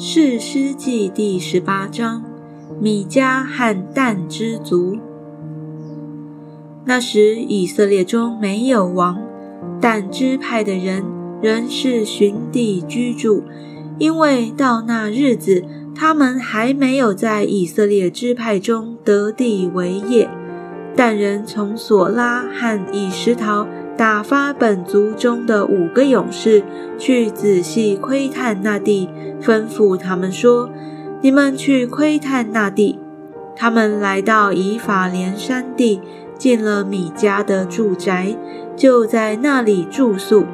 [0.00, 2.22] 士师记第十八章：
[2.80, 4.96] 米迦和但之族。
[6.84, 9.20] 那时以色列中没有王，
[9.80, 11.02] 但支派的人
[11.42, 13.42] 仍是寻地居住，
[13.98, 15.64] 因为到那日子，
[15.96, 20.30] 他们还没有在以色列支派中得地为业。
[20.94, 23.66] 但人从索拉和以石陶。
[23.98, 26.62] 打发本族中的五个勇士
[26.96, 29.08] 去仔细窥探那地，
[29.42, 30.70] 吩咐他们说
[31.20, 33.00] ：“你们去窥探那地。”
[33.56, 36.00] 他们来到以法莲山地，
[36.38, 38.36] 进了米迦的住宅，
[38.76, 40.44] 就在那里住宿。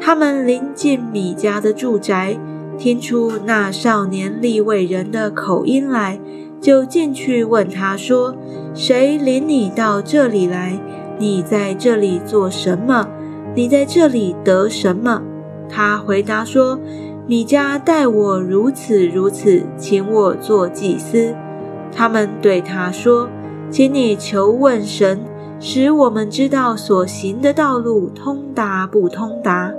[0.00, 2.38] 他们临近米迦的住宅，
[2.78, 6.20] 听出那少年利未人的口音来，
[6.60, 8.36] 就进去问他说
[8.72, 10.78] ：“谁领你到这里来？”
[11.18, 13.08] 你在这里做什么？
[13.54, 15.22] 你在这里得什么？
[15.68, 16.78] 他回答说
[17.26, 21.34] ：“米迦待我如此如此，请我做祭司。”
[21.90, 23.28] 他们对他说
[23.70, 25.20] ：“请你求问神，
[25.58, 29.72] 使我们知道所行的道路通达不通达。”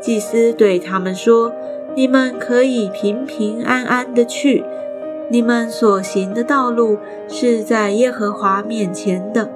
[0.00, 1.52] 祭司对他们说
[1.94, 4.64] ：“你们可以平平安安的去，
[5.30, 6.96] 你们所行的道路
[7.28, 9.50] 是在耶和华面前的。”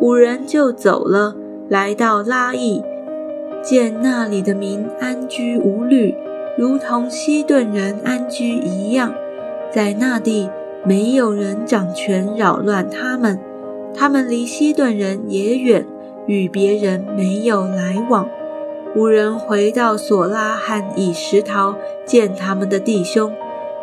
[0.00, 1.34] 五人就走了，
[1.68, 2.82] 来到拉邑，
[3.62, 6.14] 见那里的民安居无虑，
[6.56, 9.12] 如同西顿人安居一样。
[9.70, 10.48] 在那地，
[10.84, 13.38] 没有人掌权扰乱他们，
[13.94, 15.84] 他们离西顿人也远，
[16.26, 18.26] 与别人没有来往。
[18.96, 23.30] 五人回到索拉和以石陶，见他们的弟兄。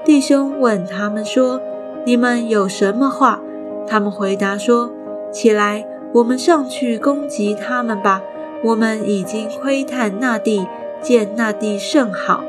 [0.03, 1.61] 弟兄问他们说
[2.05, 3.39] ：“你们有什么话？”
[3.87, 4.91] 他们回答说
[5.31, 8.21] ：“起来。”我们上去攻击他们吧！
[8.63, 10.65] 我们已经窥探那地，
[11.01, 12.43] 见那地甚好。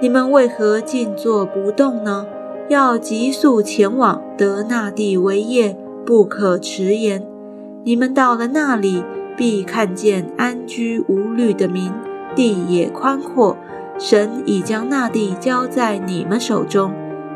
[0.00, 2.26] 你们为何静坐不动呢？
[2.68, 5.76] 要急速前往，得那地为业，
[6.06, 7.22] 不可迟延。
[7.84, 9.02] 你们到了那里，
[9.36, 11.92] 必看见安居无虑的民，
[12.34, 13.56] 地也宽阔。
[13.98, 16.92] 神已将那地交在你们手中，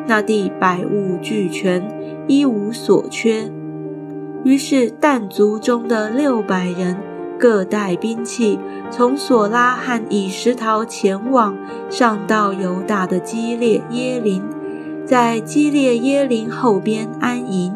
[0.06, 1.86] 那地百物俱全，
[2.26, 3.50] 一无所缺。
[4.44, 6.98] 于是，但族中的六百人
[7.38, 8.58] 各带兵器，
[8.90, 11.56] 从索拉和以石陶前往，
[11.88, 14.42] 上到犹大的基列耶林，
[15.06, 17.72] 在基列耶林后边安营。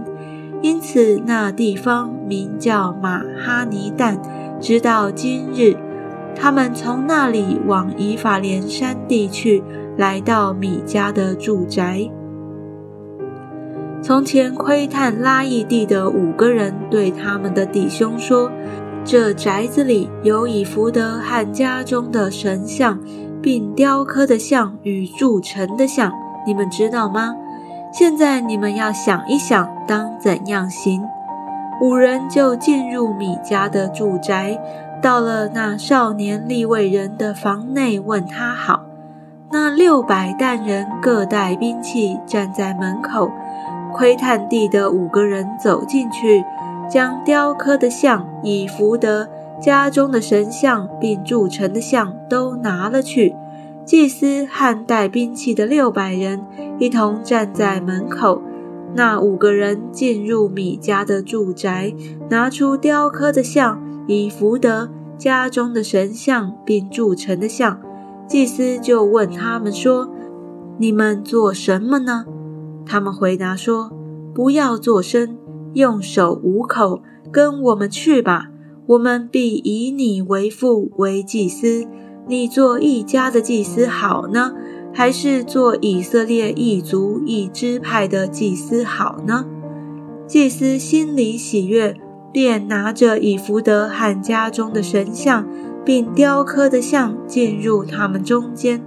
[0.60, 4.18] 因此，那地方名叫马哈尼旦，
[4.60, 5.76] 直到今日。
[6.36, 9.62] 他们从那里往以法莲山地去，
[9.96, 12.10] 来到米迦的住宅。
[14.00, 18.50] 从前窥探拉邑地的五个人对他们的弟兄说
[19.04, 22.98] ：“这宅子里有以福德和家中的神像，
[23.42, 26.12] 并雕刻的像与铸成的像，
[26.46, 27.34] 你们知道吗？
[27.92, 31.02] 现在你们要想一想，当怎样行。”
[31.80, 34.58] 五人就进入米家的住宅，
[35.00, 38.84] 到了那少年立位人的房内，问他好。
[39.50, 43.30] 那六百担人各带兵器，站在门口。
[43.98, 46.44] 窥探地的五个人走进去，
[46.88, 49.28] 将雕刻的像、以福德
[49.60, 53.34] 家中的神像并铸成的像都拿了去。
[53.84, 56.44] 祭司和带兵器的六百人
[56.78, 58.40] 一同站在门口。
[58.94, 61.92] 那五个人进入米家的住宅，
[62.30, 64.88] 拿出雕刻的像、以福德
[65.18, 67.80] 家中的神像并铸成的像。
[68.28, 70.08] 祭司就问他们说
[70.78, 72.26] ：“你们做什么呢？”
[72.88, 73.92] 他们回答说
[74.34, 75.36] ：“不要作声，
[75.74, 78.48] 用手捂口，跟我们去吧。
[78.86, 81.86] 我们必以你为父为祭司。
[82.26, 84.54] 你做一家的祭司好呢，
[84.94, 89.44] 还是做以色列一族一支派的祭司好呢？”
[90.26, 91.94] 祭司心里喜悦，
[92.32, 95.46] 便拿着以福德和家中的神像，
[95.84, 98.82] 并雕刻的像进入他们中间。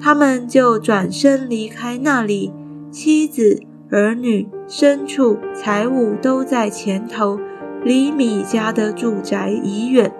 [0.00, 2.52] 他们就转身离开那里。
[2.90, 7.38] 妻子、儿女、牲畜、财物都在前头，
[7.84, 10.10] 离米家的住宅已远。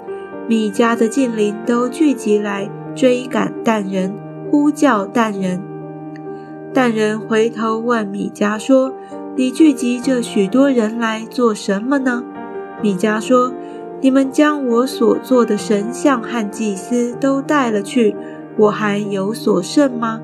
[0.46, 4.14] 米家的近邻都聚集来追赶但人，
[4.50, 5.62] 呼叫但人。
[6.74, 8.92] 但人回头问米迦说
[9.34, 12.22] ：“你聚集这许多人来做什么呢？”
[12.82, 13.54] 米迦说
[14.02, 18.14] ：“你们将我所做的神像和祭司都带了去，
[18.58, 20.20] 我还有所剩吗？”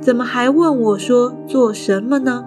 [0.00, 2.44] 怎么还问我说做什么呢？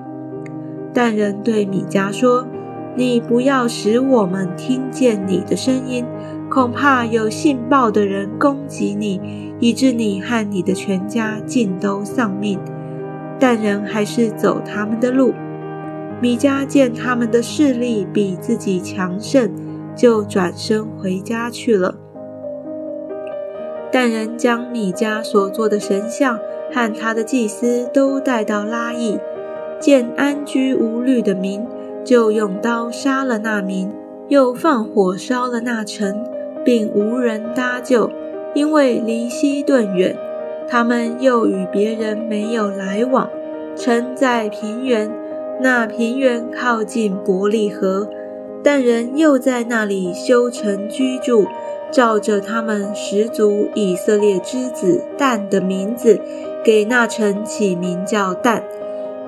[0.93, 2.47] 但人对米迦说
[2.95, 6.05] ：“你不要使我们听见你的声音，
[6.49, 9.21] 恐怕有信报的人攻击你，
[9.59, 12.59] 以致你和你的全家尽都丧命。”
[13.39, 15.33] 但人还是走他们的路。
[16.21, 19.51] 米迦见他们的势力比自己强盛，
[19.95, 21.95] 就转身回家去了。
[23.91, 26.39] 但人将米迦所做的神像
[26.71, 29.17] 和他的祭司都带到拉邑，
[29.79, 31.65] 见安居无虑的民，
[32.03, 33.91] 就用刀杀了那民，
[34.27, 36.23] 又放火烧了那城，
[36.63, 38.11] 并无人搭救，
[38.53, 40.15] 因为离西顿远。
[40.67, 43.27] 他们又与别人没有来往，
[43.75, 45.11] 城在平原，
[45.59, 48.07] 那平原靠近伯利河，
[48.63, 51.45] 但人又在那里修城居住。
[51.91, 56.21] 照着他们始祖以色列之子但的名字，
[56.63, 58.63] 给那城起名叫但。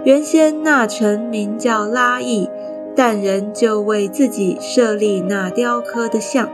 [0.04, 2.48] 原先那城名叫拉邑，
[2.95, 6.48] 但人就为自己设立那雕刻的像。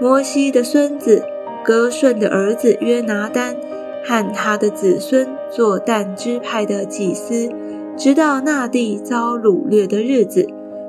[0.00, 1.22] 摩西的孙子
[1.64, 3.56] 格顺的儿子约拿丹
[4.04, 7.48] 和他的子孙做但支派的祭司，
[7.96, 10.48] 直到那地遭掳掠的日子。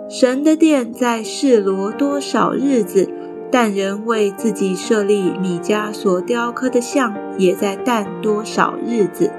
[0.09, 3.09] 神的殿在示罗多少日子？
[3.51, 9.31] 但人为自己设立米迦所雕刻的像，也在但多少日子。